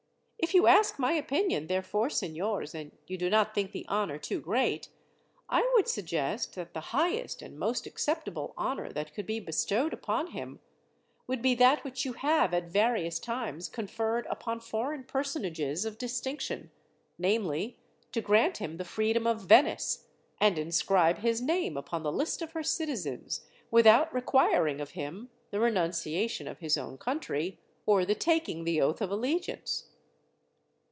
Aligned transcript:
If 0.43 0.55
you 0.55 0.65
ask 0.67 0.99
my 0.99 1.13
opinion, 1.13 1.67
therefore, 1.67 2.09
signors, 2.09 2.73
and 2.75 2.91
you 3.07 3.15
do 3.17 3.29
not 3.29 3.53
think 3.55 3.71
the 3.71 3.87
honour 3.87 4.17
too 4.17 4.41
great, 4.41 4.89
I 5.47 5.71
would 5.75 5.87
suggest 5.87 6.55
that 6.55 6.73
the 6.73 6.81
highest 6.91 7.41
and 7.41 7.57
most 7.59 7.85
acceptable 7.85 8.53
honour 8.57 8.91
that 8.91 9.13
could 9.13 9.25
be 9.27 9.39
bestowed 9.39 9.93
upon 9.93 10.31
him, 10.31 10.59
would 11.27 11.41
be 11.43 11.53
that 11.55 11.83
which 11.85 12.03
you 12.05 12.13
have 12.13 12.53
at 12.55 12.67
various 12.71 13.17
times 13.19 13.69
conferred 13.69 14.25
upon 14.29 14.59
foreign 14.59 15.03
personages 15.05 15.85
of 15.85 15.99
distinction, 15.99 16.69
namely, 17.17 17.77
to 18.11 18.19
grant 18.19 18.57
him 18.57 18.75
the 18.77 18.83
freedom 18.83 19.25
of 19.27 19.45
Venice, 19.45 20.07
and 20.39 20.57
inscribe 20.57 21.19
his 21.19 21.39
name 21.39 21.77
upon 21.77 22.01
the 22.03 22.11
list 22.11 22.41
of 22.41 22.51
her 22.53 22.63
citizens, 22.63 23.45
without 23.69 24.11
requiring 24.13 24.81
of 24.81 24.91
him 24.91 25.29
the 25.51 25.59
renunciation 25.61 26.45
of 26.47 26.59
his 26.59 26.77
own 26.79 26.97
country, 26.97 27.57
or 27.85 28.03
the 28.03 28.15
taking 28.15 28.65
the 28.65 28.81
oath 28.81 29.01
of 29.01 29.11
allegiance." 29.11 29.87